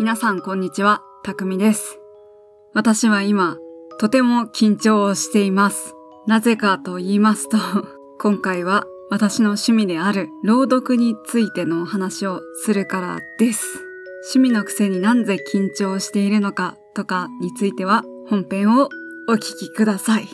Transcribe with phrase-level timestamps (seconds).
[0.00, 2.00] 皆さんこんにちは、たくみです。
[2.72, 3.58] 私は今、
[3.98, 5.94] とても緊張をしています。
[6.26, 7.58] なぜかと言いますと、
[8.18, 13.84] 今回は私の趣味である朗読についてのお話をするからです。
[14.34, 18.88] 趣味のくせになんで緊張しているのかとかについては本編を
[19.28, 20.28] お聞きください。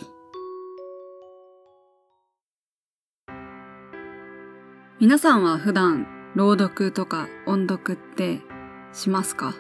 [5.01, 6.07] 皆さんは普段
[6.37, 8.43] 朗読とか音読って
[8.93, 9.55] しますか？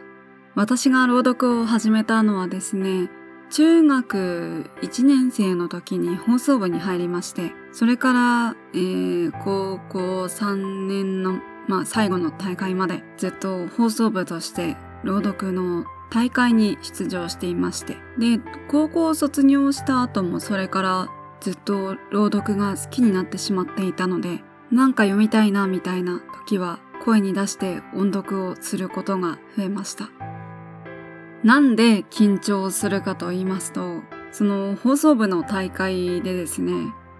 [0.54, 3.10] 私が朗読を始めたのはですね、
[3.50, 21.08] 中学1年生の時に放送部に入りまして、それから、えー高校3年の、まあ、最後の大会までずっと放送部として朗読の大会に出場していまして、で、高校を卒業した後もそれから
[21.40, 30.10] ずっと朗読が好きになってしまっていたので、なんか読みたいなみたいな時は声に出して音読をすることが増えました。
[31.42, 34.02] なんで緊張するかと言いますと、
[34.32, 36.72] その放送部の大会でですね、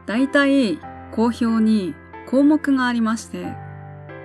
[0.07, 0.79] 大体
[1.13, 1.95] 好評に
[2.29, 3.55] 項目がありまして、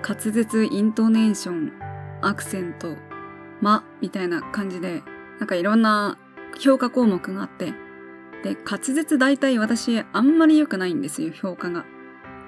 [0.06, 1.72] 滑舌、イントネーション、
[2.20, 2.96] アクセント、
[3.60, 5.02] 間みたいな感じで、
[5.38, 6.18] なんかいろんな
[6.58, 7.72] 評価項目があって、
[8.42, 11.84] で、滑舌大体私あんまり良くないんですよ、評価が。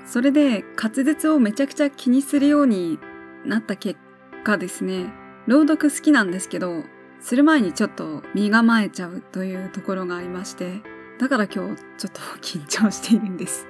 [0.04, 2.98] それで滑舌をめちゃくちゃ気にするように
[3.44, 3.98] なった結
[4.44, 5.12] 果ですね、
[5.46, 6.84] 朗読好きなんですけど、
[7.20, 10.82] する前にちょっと身構えちゃうというところがありまして、
[11.18, 13.66] だから今日ちょっと緊張しているんです。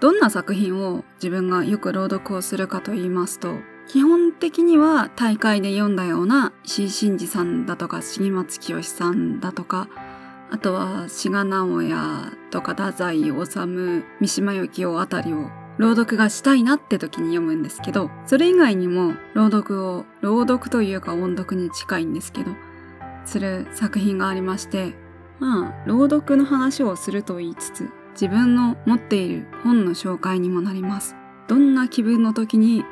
[0.00, 3.58] どんな作品を自分がよく朗読をするかと言いますと、
[3.92, 9.88] 基本的には大会で読んだような石井真二さんだとか重松清さんだとか、
[10.48, 22.52] あとは志賀直哉とか太宰治、三島由紀夫あたりを朗読がしたいなって時に読むんですけど、それ以外にも朗読を、朗読というか音読に近いんですけど、
[23.24, 24.94] する作品がありまして、
[25.40, 31.16] まあ、朗読の話をすると言いつつ、自分の持っている本の紹介にもなります。
[31.48, 32.84] どんな気分の時に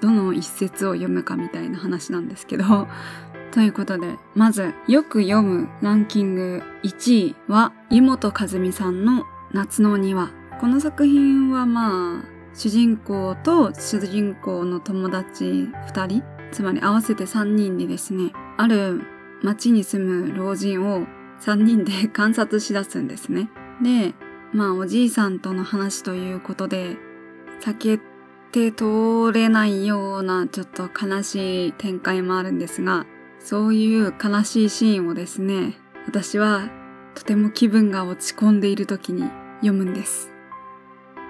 [0.00, 2.88] どの一節を読むかみたいな話なんですけど、
[3.52, 10.30] ということで、まず、よく読むランキング1位は、湯本和美さんの夏の庭。
[10.60, 12.24] この作品はまあ、
[12.54, 16.22] 主人公と主人公の友達2人、
[16.52, 19.02] つまり合わせて3人でですね、ある
[19.42, 21.06] 町に住む老人を
[21.40, 23.50] 3人で観察しだすんですね。
[23.82, 24.14] で、
[24.52, 26.96] まあおじいさんとの話ということで、
[27.60, 27.98] 避
[28.54, 33.04] けて通れないようなちょっと悲しい展開もあるんですが、
[33.40, 35.74] そういう悲しいシーンをですね、
[36.06, 36.70] 私は
[37.16, 39.24] とても気分が落ち込んでいる時に
[39.56, 40.30] 読むんです。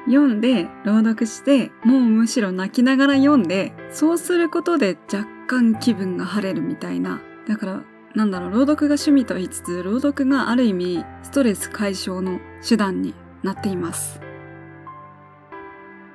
[0.05, 7.23] 読んで朗読して、もうむしろ泣きながら読んで、そうすることで若干気分が晴れるみたいな。
[7.49, 7.83] だから、
[8.15, 14.21] なんだろう、朗読が趣味と言いつつ、朗読がある意味ストレス解消の手段になっています。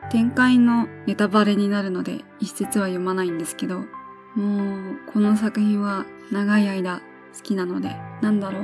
[0.10, 3.80] 展開のネタバレになるので一節は読まないんですけど、
[4.36, 7.02] もうこの作品は長い間
[7.36, 8.62] 好きなので、なんだろう、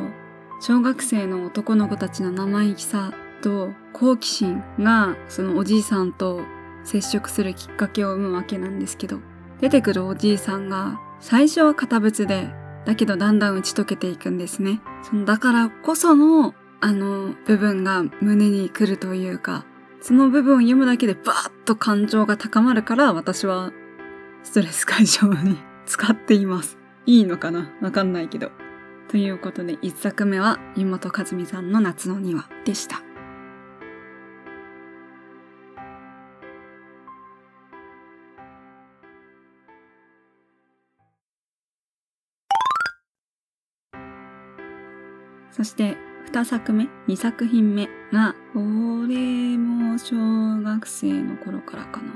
[0.61, 6.41] 小学生の男の子たちの生意気さと好奇心がそのおじいさんと
[6.83, 9.19] 接触するきっかけを生むわけなんですけど、
[9.61, 12.49] 出てくるおじいさんが最初は堅物で、
[12.85, 14.81] だけどだんだん打ち解けていくんですね。
[15.03, 19.65] そのだからこそのあの部分が胸に来るというか、
[20.05, 23.71] その部分を読むだけでバーッと感情が高まるから私は
[24.43, 25.57] ストレス解消に
[25.87, 26.77] 使っています。
[27.07, 27.71] いいのかな?
[27.81, 28.51] わかんないけど。
[29.07, 33.01] ということで一作目は湯本和美さんの夏の庭でした。
[45.49, 45.97] そして
[46.35, 49.54] 2作目、2作品目が、俺も
[50.07, 52.13] 小学生の頃からかな。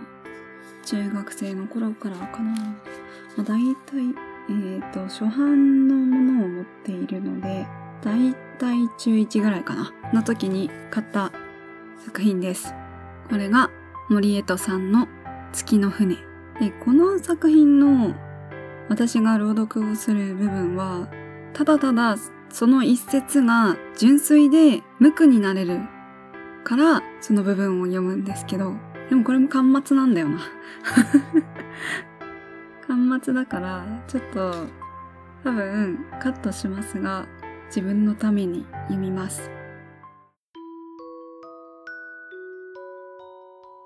[0.85, 2.51] 中学生の頃からかな。
[2.51, 2.77] ま
[3.39, 4.13] あ、大体、
[4.47, 7.65] えっ、と、初版のものを持っているので、
[8.03, 9.91] 大体中1ぐらいかな。
[10.13, 11.31] の時に買った
[12.05, 12.75] 作品です。
[13.27, 13.71] これが
[14.07, 15.07] 森江戸さんの
[15.51, 16.13] 月の船。
[16.59, 18.13] で、この作品の
[18.87, 21.07] 私が朗読をする部分は、
[21.53, 22.17] ただただ
[22.51, 25.79] その一節が純粋で無垢になれる
[26.63, 28.73] からその部分を読むんですけど、
[29.09, 30.39] でもこれも巻末なんだよな。
[32.87, 34.51] 巻末だから、ちょっと
[35.43, 37.25] 多分カットしますが、
[37.67, 39.49] 自分のために読みます。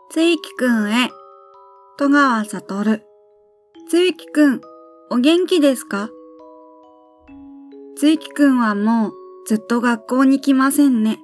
[0.09, 1.09] ついきくんへ、
[1.97, 3.01] 戸川悟。
[3.89, 4.61] ついきくん、
[5.09, 6.09] お元気ですか？
[7.95, 9.13] ついきくんはもう
[9.45, 11.19] ずっと学校に来ませんね。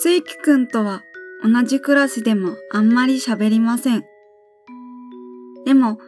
[0.00, 1.02] ついきくんとは
[1.42, 4.04] 同じクラスでもあんまり喋りません。
[5.64, 5.98] でも、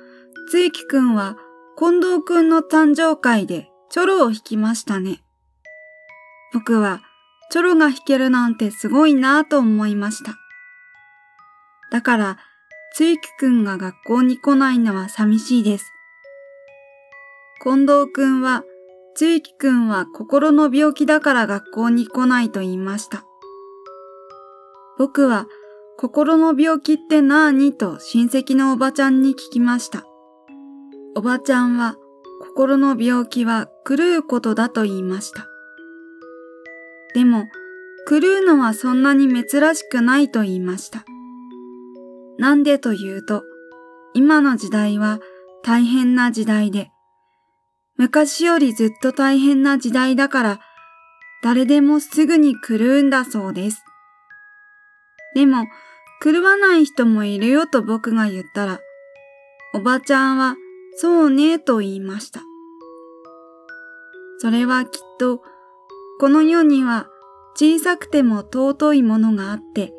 [0.51, 1.37] ついきくんは
[1.79, 5.23] 近藤くんの誕生会でチョロを弾きましたね。
[6.53, 7.03] 僕は
[7.51, 10.37] チョロが弾けるなんてすごいなぁと思いました。
[11.93, 12.39] だから、
[12.95, 15.93] つゆきくんが学校に来ないのは寂しいです。
[17.63, 18.65] 近藤くんは、
[19.15, 23.26] つゆきくんは心の病気だから学校に来ないと言いました。
[24.99, 25.47] 僕は、
[25.99, 30.05] 心の病気って何と親戚のおばちゃんに聞きました。
[31.15, 31.97] おばちゃんは、
[32.41, 35.47] 心の病気は狂うことだと言いました。
[37.15, 37.47] でも、
[38.09, 41.05] 狂うのはそんなに珍しくないと言いました。
[42.39, 43.43] なんでというと、
[44.13, 45.21] 今の時代は
[45.63, 46.91] 大変な時代で、
[47.97, 50.61] 昔よりずっと大変な時代だから、
[51.43, 53.86] 誰でもすぐに狂うんだそうです。
[55.37, 55.67] でも、
[56.25, 58.81] 狂わない人もいるよと僕が言ったら、
[59.75, 60.57] おばちゃんは、
[60.97, 62.41] そうねと言いました。
[64.39, 65.43] それはきっと、
[66.21, 67.11] この世には
[67.55, 69.93] 小さくても尊いものがあって、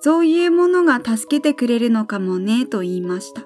[0.00, 3.42] そういうものが助けてくれるのかもねと言いました。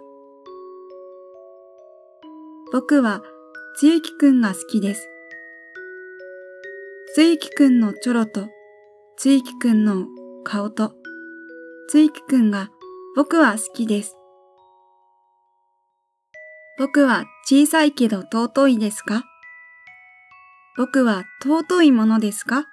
[2.71, 3.25] 僕は
[3.79, 5.09] つゆきくんが好きです。
[7.17, 8.47] つゆきくんのチョロと、
[9.17, 10.07] つゆきくんの
[10.45, 11.00] 顔と、
[11.91, 12.71] つゆきくんが
[13.17, 14.17] 僕は好きです。
[16.79, 19.25] 僕は小さいけど尊いですか？
[20.77, 22.69] 僕は尊いものですか？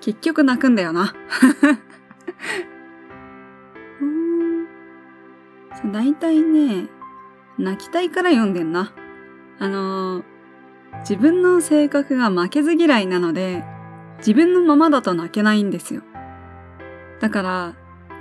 [0.00, 1.12] 結局泣くんだよな。
[5.92, 6.88] だいたいね、
[7.60, 8.92] 泣きたいから読んでんな。
[9.58, 10.24] あのー、
[11.00, 13.62] 自分の性格が負けず嫌いなので、
[14.18, 16.02] 自分のままだと泣けないんですよ。
[17.20, 17.74] だから、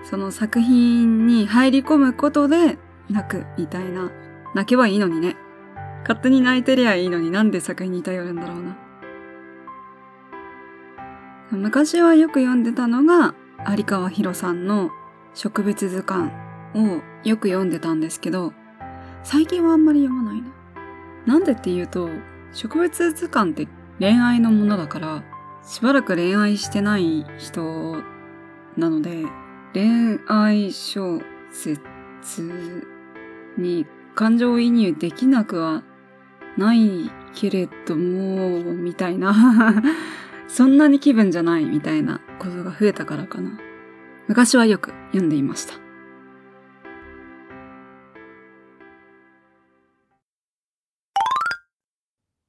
[0.03, 2.77] その作品に入り込むことで
[3.09, 4.11] 泣くみたいな。
[4.55, 5.35] 泣けばいいのにね。
[6.01, 8.77] 勝手に泣いてりゃいいのになんで作品に頼るんだろうな。
[11.51, 13.33] 昔はよく読んでたのが
[13.67, 14.91] 有川博さんの
[15.33, 16.31] 植物図鑑
[16.75, 18.53] をよく読んでたんですけど、
[19.23, 20.49] 最近はあんまり読まないな。
[21.25, 22.09] なんでっていうと、
[22.53, 23.67] 植物図鑑って
[23.99, 25.23] 恋愛のものだから、
[25.63, 28.01] しばらく恋愛してない人
[28.77, 29.25] なので、
[29.73, 31.21] 恋愛小
[31.51, 31.81] 説
[33.57, 33.85] に
[34.15, 35.83] 感情移入できなくは
[36.57, 39.35] ないけれども、みたいな
[40.47, 43.51] そんなに気分じゃないみたいなことが増えたからかな。
[44.27, 45.88] 昔はよく読んでいました。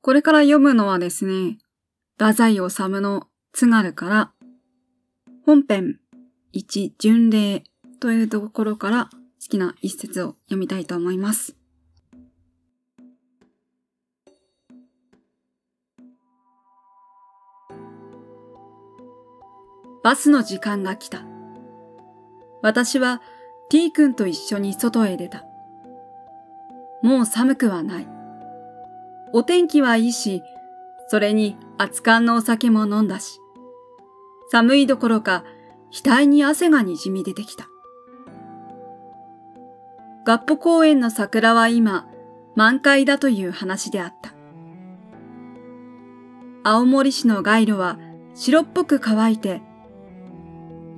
[0.02, 1.58] これから読むのはですね、
[2.18, 2.60] 太宰治
[3.00, 4.32] の津軽から
[5.44, 5.98] 本編
[6.52, 7.64] 一巡礼
[8.00, 11.56] というところから好きな一節を読みたいと思います。
[20.02, 21.24] バスの時間が来た。
[22.62, 23.20] 私は
[23.68, 25.44] T 君と一緒に外へ出た。
[27.02, 28.19] もう寒くはない。
[29.32, 30.42] お天気はいいし、
[31.08, 33.40] それに熱燗のお酒も飲んだし。
[34.50, 35.44] 寒いどころか、
[35.92, 37.68] 額に汗がにじみ出てきた。
[40.26, 42.08] 合浦公園の桜は今、
[42.54, 44.34] 満開だという話であった。
[46.62, 47.98] 青森市の街路は
[48.34, 49.62] 白っぽく乾いて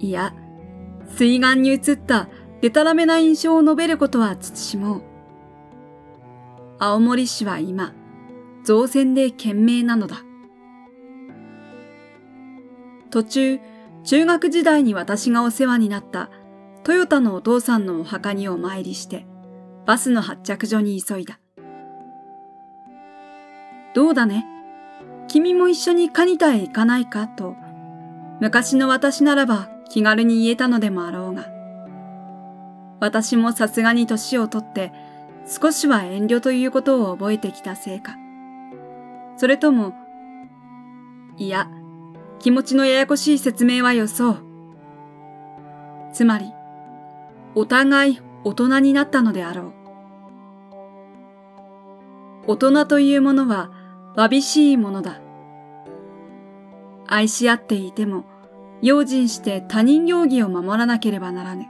[0.00, 0.34] いや、
[1.06, 2.28] 水岸に映った
[2.60, 5.02] デタラメな印象を述べることは慎もう。
[6.78, 7.92] 青森市は今、
[8.64, 10.16] 造船で懸命なのだ。
[13.10, 13.60] 途中、
[14.04, 16.30] 中学時代に私がお世話になった
[16.82, 19.26] トヨタのお父さんのお墓にお参りして、
[19.86, 21.38] バスの発着所に急いだ。
[23.94, 24.46] どうだね？
[25.28, 27.54] 君も一緒にカニタへ行かないかと、
[28.40, 31.46] 昔の私ならば気軽に言えたのでもあろうが。
[33.00, 34.92] 私もさすがに年をとって
[35.46, 38.16] 少しは遠慮ということを覚えてきたせいか。
[39.42, 39.92] それとも、
[41.36, 41.68] いや、
[42.38, 44.42] 気持ちのややこしい説明はよそう。
[46.12, 46.52] つまり、
[47.56, 49.72] お互い大人になったのであろ
[52.46, 52.52] う。
[52.52, 53.72] 大人というものは
[54.14, 55.20] わびしいものだ。
[57.08, 58.24] 愛し合っていても、
[58.80, 61.66] 用心して他人行儀を守らなければならぬ。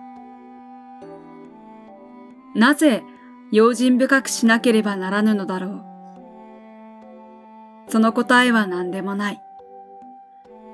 [2.55, 3.02] なぜ
[3.50, 5.91] 用心深くしなければならぬのだろう。
[7.89, 9.43] その答えは何でもない。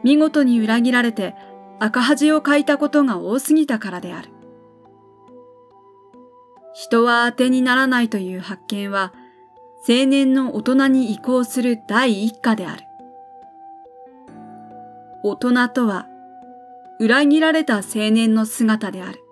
[0.03, 1.35] 見事に裏切られて
[1.81, 4.31] 赤恥をかいたことが多すぎたからである。
[6.75, 9.13] 人は当てにならないという発見は、
[9.89, 12.85] 青年の大人に移行する第一課である。
[15.25, 16.07] 大人とは、
[17.01, 19.25] 裏切られた青年の姿である。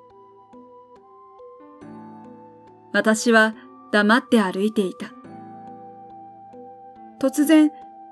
[2.93, 3.55] 私は
[3.93, 5.16] 黙って歩いていた。
[7.19, 7.71] 突然、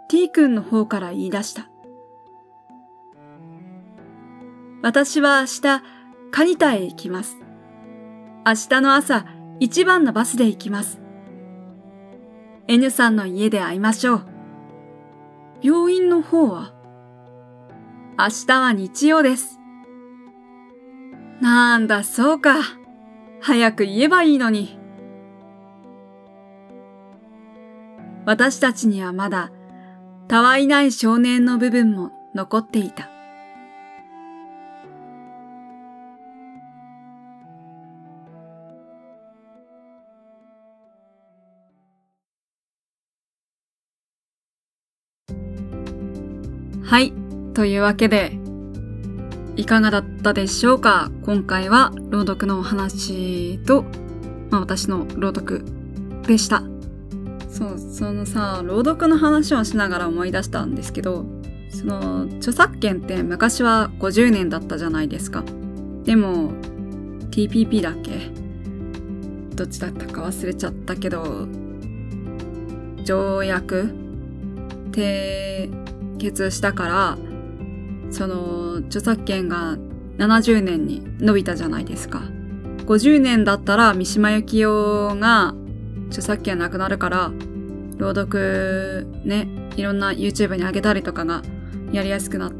[0.08, 1.68] T 君の方から言い出した。
[4.82, 5.82] 私は明日、
[6.30, 7.38] カニタへ行きます。
[8.46, 9.26] 明日の朝、
[9.60, 11.00] 一番のバスで行きます。
[12.66, 14.26] N さんの家で会いましょう。
[15.62, 16.72] 病院の方は？
[18.18, 19.58] 明日は日曜です。
[21.40, 22.56] なんだ、そうか。
[23.40, 24.78] 早く言えばいいのに。
[28.26, 29.50] 私たちにはまだ、
[30.28, 33.10] たわいない少年の部分も残っていた。
[46.82, 47.12] はい。
[47.54, 48.38] というわけで、
[49.56, 51.10] いかがだったでしょうか？
[51.24, 53.84] 今回は朗読のお話と、
[54.50, 55.64] まあ私の朗読
[56.26, 56.62] でした。
[57.56, 61.24] そう、そのさ、朗読の話をしながら思い出したんですけど、
[61.70, 65.44] その、著作権って昔は50年だったじゃないですか。
[66.04, 66.52] でも、
[67.30, 68.30] TPP だっけ？
[69.54, 71.46] どっちだったか忘れちゃったけど、
[73.04, 73.84] 条約
[74.88, 75.68] って
[76.18, 77.18] 決したから
[78.10, 79.76] その著作権が
[80.16, 82.22] 70年に伸びたじゃないですか
[82.86, 85.54] 50年だったら三島由紀夫が
[86.08, 87.32] 著作権なくなるから
[87.96, 91.42] 朗読ねいろんな YouTube に上げたりとかが
[91.92, 92.52] やりやすくなっ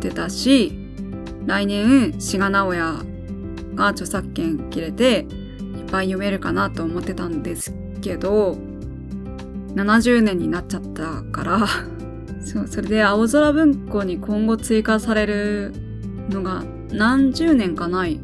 [0.00, 0.72] てたし
[1.46, 3.04] 来年志賀直哉
[3.74, 5.26] が著作権切れて
[5.76, 8.58] いっぱい読めるかなと思ってたんですけど
[9.74, 11.66] 70年になっちゃったから
[12.44, 15.72] そう、それで青空文庫に今後追加される
[16.30, 18.20] のが何十年かない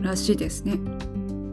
[0.00, 0.80] らしいですね。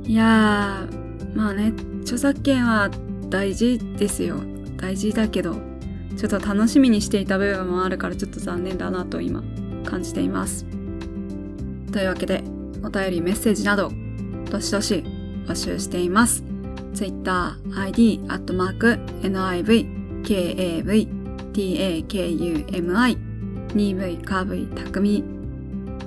[0.04, 1.74] いやー、まあね、
[2.08, 2.90] 著作権は
[3.30, 4.40] 大事ですよ。
[4.78, 5.58] 大事だけど、
[6.16, 9.44] ちょっと楽しみにしていた部分もあるからちょっと残念だなと今
[9.84, 10.66] 感じています。
[11.92, 12.46] というわけで、
[12.82, 13.92] お便りメッセージなど、
[14.50, 15.04] どしどし
[15.48, 16.46] 募集しています。
[16.94, 18.88] Twitter ID、アットマーク、
[19.24, 21.10] NIV、KAV、
[21.52, 23.18] takumi
[23.76, 25.26] 2v カーブイ匠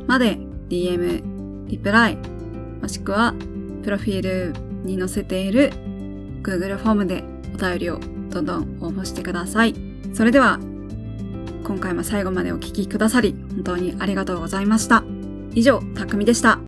[0.07, 0.39] まで
[0.71, 2.17] DM、リプライ、
[2.81, 3.35] もしくは
[3.83, 5.90] プロフィールに載せている
[6.43, 7.99] Google フォームでお便りを
[8.31, 9.75] どんどん応募してください。
[10.15, 10.59] それでは
[11.65, 15.05] 今回も最後までお聴きくださり本当にありがとうございました。
[15.55, 16.61] 以上、たくみでした。